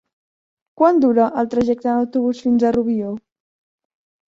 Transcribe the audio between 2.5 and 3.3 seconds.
a Rubió?